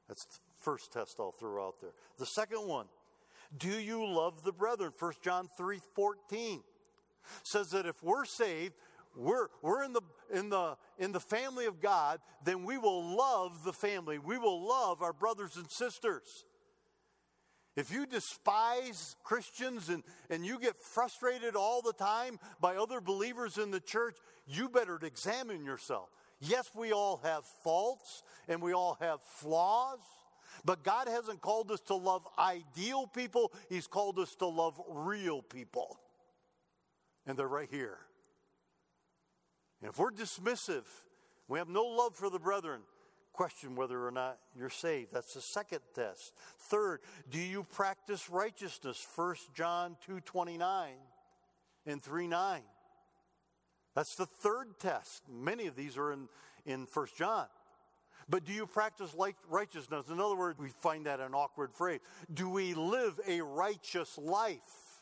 [0.07, 1.93] That's the first test I'll throw out there.
[2.17, 2.87] The second one,
[3.57, 4.91] do you love the brethren?
[4.97, 6.61] 1 John 3 14
[7.43, 8.73] says that if we're saved,
[9.15, 10.01] we're, we're in, the,
[10.33, 14.17] in, the, in the family of God, then we will love the family.
[14.17, 16.45] We will love our brothers and sisters.
[17.75, 23.57] If you despise Christians and, and you get frustrated all the time by other believers
[23.57, 26.09] in the church, you better examine yourself.
[26.39, 29.99] Yes, we all have faults and we all have flaws,
[30.65, 35.41] but God hasn't called us to love ideal people, He's called us to love real
[35.41, 35.99] people.
[37.25, 37.97] And they're right here.
[39.83, 40.85] And if we're dismissive,
[41.49, 42.83] we have no love for the brethren,
[43.33, 45.11] question whether or not you're saved.
[45.11, 46.33] That's the second test.
[46.57, 49.05] Third, do you practice righteousness?
[49.13, 50.93] 1 John 2:29
[51.85, 52.61] and 3:9.
[53.93, 55.27] That's the third test.
[55.27, 56.29] Many of these are in,
[56.65, 57.47] in 1 John.
[58.29, 59.13] But do you practice
[59.49, 60.07] righteousness?
[60.07, 61.99] In other words, we find that an awkward phrase.
[62.33, 64.92] Do we live a righteous life?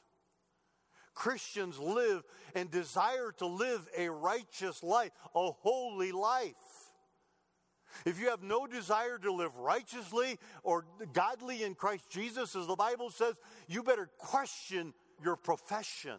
[1.14, 2.24] Christians live
[2.56, 6.56] and desire to live a righteous life, a holy life.
[8.06, 12.76] If you have no desire to live righteously or godly in Christ Jesus, as the
[12.76, 13.36] Bible says,
[13.68, 14.94] you better question
[15.24, 16.18] your profession.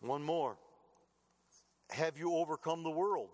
[0.00, 0.58] One more.
[1.90, 3.30] Have you overcome the world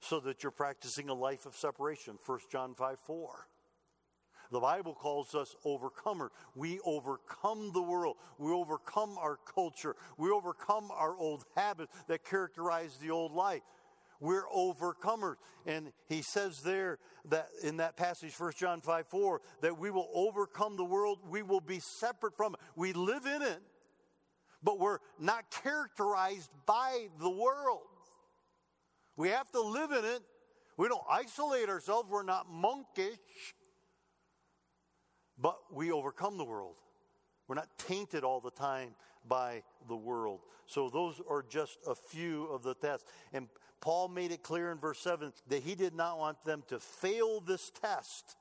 [0.00, 2.18] so that you're practicing a life of separation?
[2.26, 3.46] 1 John 5 4.
[4.50, 6.30] The Bible calls us overcomers.
[6.54, 8.16] We overcome the world.
[8.38, 9.94] We overcome our culture.
[10.18, 13.62] We overcome our old habits that characterize the old life.
[14.18, 15.36] We're overcomers.
[15.66, 20.10] And he says there that in that passage, 1 John 5 4, that we will
[20.12, 21.20] overcome the world.
[21.28, 22.60] We will be separate from it.
[22.74, 23.62] We live in it,
[24.62, 27.86] but we're not characterized by the world.
[29.16, 30.22] We have to live in it.
[30.76, 32.08] We don't isolate ourselves.
[32.10, 33.18] We're not monkish
[35.40, 36.76] but we overcome the world.
[37.48, 38.94] We're not tainted all the time
[39.26, 40.40] by the world.
[40.66, 43.10] So those are just a few of the tests.
[43.32, 43.48] And
[43.80, 47.40] Paul made it clear in verse 7 that he did not want them to fail
[47.40, 48.36] this test.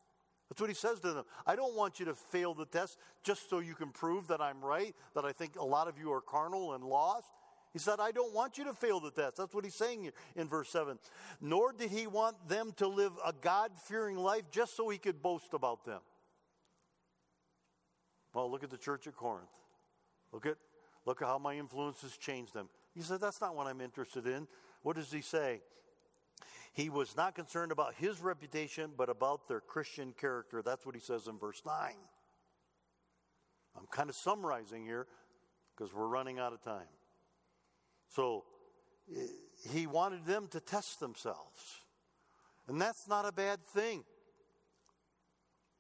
[0.50, 1.26] That's what he says to them.
[1.46, 4.62] I don't want you to fail the test just so you can prove that I'm
[4.62, 7.30] right, that I think a lot of you are carnal and lost.
[7.72, 9.38] He said, I don't want you to fail the test.
[9.38, 10.98] That's what he's saying in verse 7.
[11.40, 15.22] Nor did he want them to live a God fearing life just so he could
[15.22, 16.02] boast about them.
[18.34, 19.50] Well, look at the church at Corinth.
[20.32, 20.58] Look at,
[21.06, 22.70] look at how my influence has changed them.
[22.94, 24.48] He said, That's not what I'm interested in.
[24.84, 25.62] What does he say?
[26.74, 30.62] He was not concerned about his reputation, but about their Christian character.
[30.62, 31.94] That's what he says in verse 9.
[33.78, 35.08] I'm kind of summarizing here
[35.76, 36.88] because we're running out of time.
[38.10, 38.46] So
[39.14, 39.20] eh,
[39.72, 41.82] he wanted them to test themselves.
[42.68, 44.04] And that's not a bad thing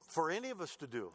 [0.08, 1.12] for any of us to do.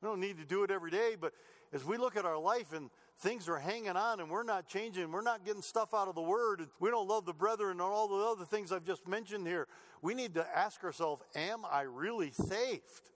[0.00, 1.32] We don't need to do it every day, but
[1.72, 5.10] as we look at our life and things are hanging on and we're not changing,
[5.10, 7.80] we're not getting stuff out of the Word, and we don't love the brethren and
[7.80, 9.66] all the other things I've just mentioned here,
[10.02, 13.10] we need to ask ourselves, Am I really saved?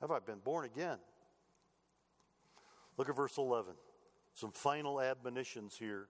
[0.00, 0.98] Have I been born again?
[2.96, 3.74] Look at verse 11.
[4.34, 6.06] Some final admonitions here.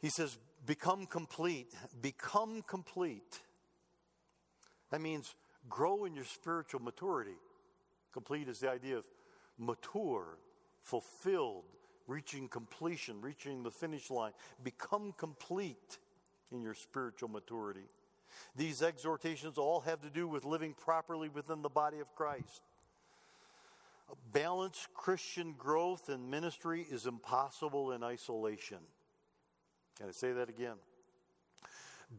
[0.00, 1.74] He says, Become complete.
[2.00, 3.40] Become complete.
[4.90, 5.34] That means
[5.68, 7.36] grow in your spiritual maturity.
[8.12, 9.06] Complete is the idea of
[9.58, 10.38] mature,
[10.80, 11.64] fulfilled,
[12.06, 14.32] reaching completion, reaching the finish line.
[14.62, 15.98] Become complete
[16.50, 17.88] in your spiritual maturity.
[18.56, 22.62] These exhortations all have to do with living properly within the body of Christ.
[24.32, 28.78] Balanced Christian growth and ministry is impossible in isolation.
[29.98, 30.76] Can I say that again?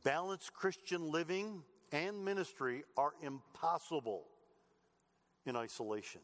[0.04, 4.26] Balanced Christian living and ministry are impossible
[5.46, 6.22] in isolation.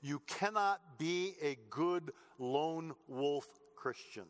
[0.00, 3.46] You cannot be a good lone wolf
[3.76, 4.24] Christian.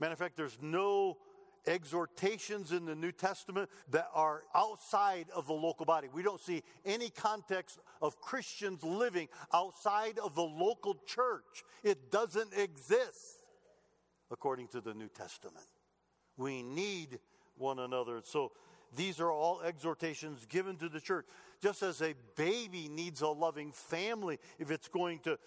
[0.00, 1.18] Matter of fact, there's no
[1.66, 6.08] exhortations in the New Testament that are outside of the local body.
[6.12, 11.62] We don't see any context of Christians living outside of the local church.
[11.84, 13.38] It doesn't exist.
[14.32, 15.66] according to the New Testament.
[16.36, 17.20] We need
[17.56, 18.22] one another.
[18.24, 18.52] So
[18.96, 21.26] these are all exhortations given to the church.
[21.62, 25.38] Just as a baby needs a loving family if it's going to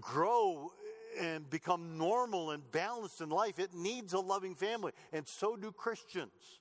[0.00, 0.72] grow
[1.20, 4.92] and become normal and balanced in life, it needs a loving family.
[5.12, 6.60] And so do Christians.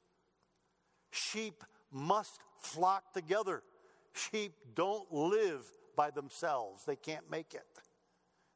[1.12, 3.64] Sheep must flock together.
[4.14, 5.64] Sheep don't live
[5.96, 7.66] by themselves, they can't make it.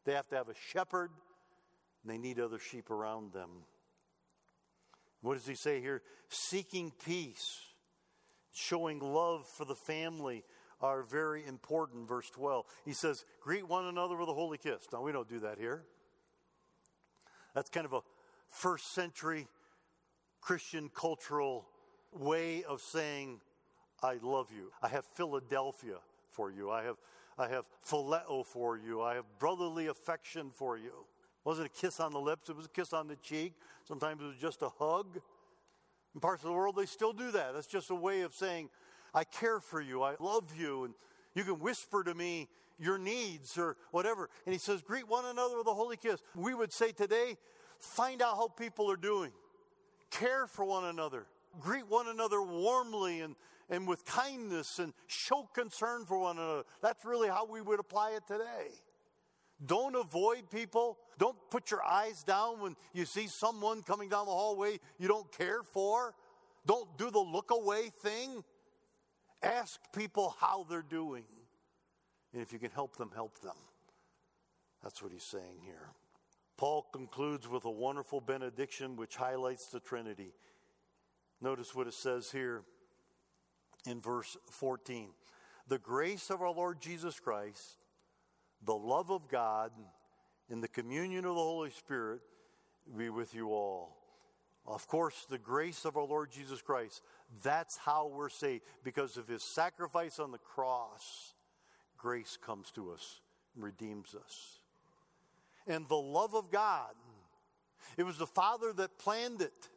[0.06, 1.12] They have to have a shepherd,
[2.04, 3.50] and they need other sheep around them.
[5.22, 6.02] What does he say here?
[6.30, 7.60] Seeking peace,
[8.56, 10.44] showing love for the family
[10.82, 12.08] are very important.
[12.08, 12.66] Verse 12.
[12.86, 14.88] He says, Greet one another with a holy kiss.
[14.92, 15.84] Now, we don't do that here.
[17.54, 18.02] That's kind of a
[18.48, 19.48] first century
[20.42, 21.68] Christian cultural
[22.12, 23.42] way of saying,
[24.04, 24.72] I love you.
[24.82, 25.98] I have Philadelphia
[26.30, 26.70] for you.
[26.70, 26.98] I have,
[27.38, 29.02] I have phileo for you.
[29.02, 30.86] I have brotherly affection for you.
[30.86, 33.54] It wasn't a kiss on the lips, it was a kiss on the cheek.
[33.86, 35.20] Sometimes it was just a hug.
[36.16, 37.54] In parts of the world, they still do that.
[37.54, 38.70] That's just a way of saying,
[39.14, 40.94] I care for you, I love you, and
[41.36, 42.48] you can whisper to me
[42.80, 44.30] your needs or whatever.
[44.46, 46.22] And he says, Greet one another with a holy kiss.
[46.34, 47.38] We would say today,
[47.80, 49.32] find out how people are doing,
[50.10, 51.28] care for one another,
[51.60, 53.36] greet one another warmly and,
[53.70, 56.64] and with kindness, and show concern for one another.
[56.82, 58.72] That's really how we would apply it today.
[59.66, 60.98] Don't avoid people.
[61.18, 65.32] Don't put your eyes down when you see someone coming down the hallway you don't
[65.32, 66.14] care for.
[66.66, 68.44] Don't do the look away thing.
[69.42, 71.24] Ask people how they're doing.
[72.34, 73.56] And if you can help them, help them.
[74.84, 75.90] That's what he's saying here.
[76.58, 80.34] Paul concludes with a wonderful benediction which highlights the Trinity.
[81.42, 82.64] Notice what it says here
[83.86, 85.10] in verse 14
[85.68, 87.78] The grace of our Lord Jesus Christ,
[88.64, 89.72] the love of God,
[90.50, 92.22] and the communion of the Holy Spirit
[92.98, 93.98] be with you all.
[94.68, 97.02] Of course, the grace of our Lord Jesus Christ,
[97.44, 98.64] that's how we're saved.
[98.84, 101.34] Because of his sacrifice on the cross,
[101.98, 103.22] grace comes to us
[103.54, 104.60] and redeems us.
[105.68, 106.94] And the love of God,
[107.98, 109.70] it was the Father that planned it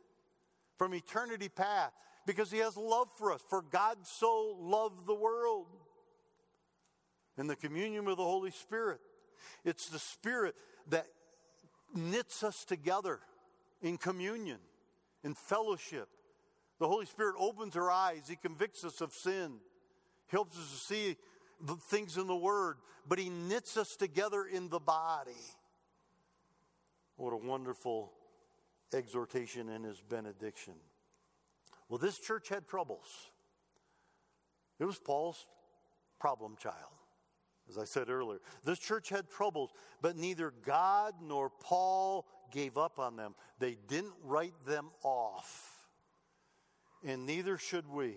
[0.77, 1.95] from eternity past
[2.27, 3.43] because he has love for us.
[3.49, 5.67] For God so loved the world.
[7.39, 9.01] And the communion with the Holy Spirit,
[9.65, 10.57] it's the Spirit
[10.89, 11.07] that
[11.95, 13.21] knits us together
[13.81, 14.59] in communion,
[15.25, 16.09] in fellowship.
[16.81, 19.61] The Holy Spirit opens our eyes, He convicts us of sin,
[20.27, 21.17] helps us to see
[21.61, 22.77] the things in the Word,
[23.09, 25.33] but He knits us together in the body.
[27.17, 28.13] What a wonderful
[28.93, 30.75] exhortation in His benediction.
[31.89, 33.31] Well, this church had troubles.
[34.79, 35.47] It was Paul's
[36.21, 36.98] problem child,
[37.69, 38.41] as I said earlier.
[38.65, 43.35] This church had troubles, but neither God nor Paul gave up on them.
[43.59, 45.85] They didn't write them off,
[47.05, 48.15] and neither should we.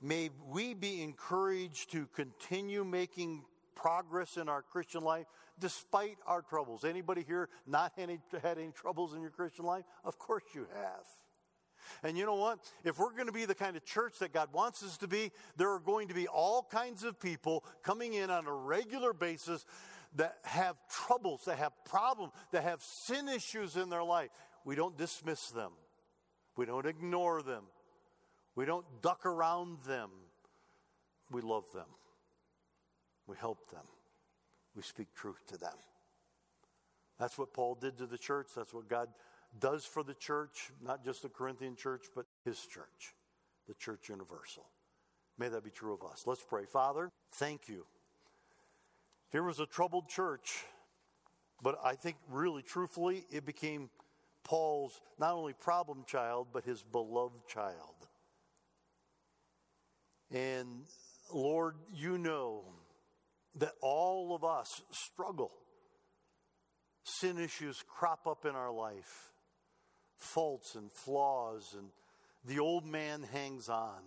[0.00, 3.44] May we be encouraged to continue making
[3.74, 5.26] progress in our Christian life
[5.60, 6.84] despite our troubles.
[6.84, 9.84] Anybody here not had any, had any troubles in your Christian life?
[10.04, 11.06] Of course you have.
[12.02, 12.58] And you know what?
[12.84, 15.30] If we're going to be the kind of church that God wants us to be,
[15.56, 19.64] there are going to be all kinds of people coming in on a regular basis
[20.16, 24.30] that have troubles, that have problems, that have sin issues in their life.
[24.64, 25.72] We don't dismiss them,
[26.56, 27.64] we don't ignore them,
[28.54, 30.10] we don't duck around them.
[31.30, 31.86] We love them,
[33.26, 33.86] we help them,
[34.76, 35.72] we speak truth to them.
[37.18, 38.48] That's what Paul did to the church.
[38.54, 39.08] That's what God
[39.58, 43.14] does for the church, not just the Corinthian church, but his church,
[43.68, 44.66] the church universal.
[45.38, 46.24] May that be true of us.
[46.26, 46.64] Let's pray.
[46.64, 47.86] Father, thank you.
[49.30, 50.64] Here was a troubled church,
[51.62, 53.88] but I think really truthfully, it became
[54.44, 57.94] Paul's not only problem child, but his beloved child.
[60.30, 60.84] And
[61.32, 62.64] Lord, you know
[63.56, 65.52] that all of us struggle.
[67.04, 69.31] Sin issues crop up in our life
[70.22, 71.88] faults and flaws, and
[72.44, 74.00] the old man hangs on.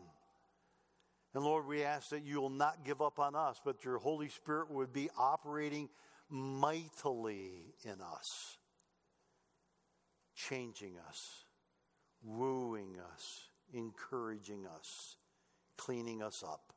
[1.34, 4.30] And Lord, we ask that you will not give up on us, but your Holy
[4.30, 5.90] Spirit would be operating
[6.30, 8.58] mightily in us,
[10.34, 11.44] changing us,
[12.24, 15.18] wooing us, encouraging us,
[15.78, 16.74] cleaning us up,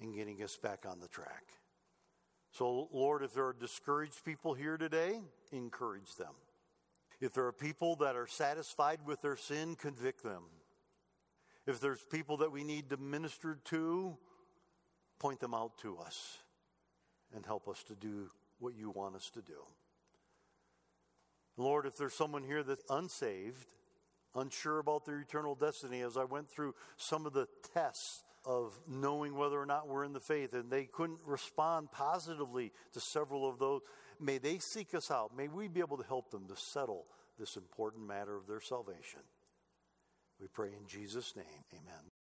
[0.00, 1.44] and getting us back on the track.
[2.52, 5.20] So, Lord, if there are discouraged people here today,
[5.52, 6.34] encourage them.
[7.20, 10.44] If there are people that are satisfied with their sin, convict them.
[11.66, 14.16] If there's people that we need to minister to,
[15.18, 16.38] point them out to us
[17.34, 19.60] and help us to do what you want us to do.
[21.56, 23.66] Lord, if there's someone here that's unsaved,
[24.34, 29.34] unsure about their eternal destiny, as I went through some of the tests of knowing
[29.34, 33.58] whether or not we're in the faith, and they couldn't respond positively to several of
[33.58, 33.82] those,
[34.20, 35.36] may they seek us out.
[35.36, 37.06] May we be able to help them to settle
[37.38, 39.20] this important matter of their salvation.
[40.40, 41.64] We pray in Jesus' name.
[41.72, 42.19] Amen.